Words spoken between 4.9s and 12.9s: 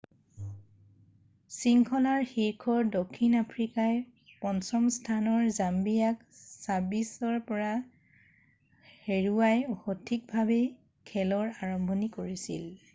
স্থানৰ জাম্বিয়াক 26-00ত হৰুৱাই সঠিকভাৱেই খেলৰ আৰম্ভণি কৰিছিল।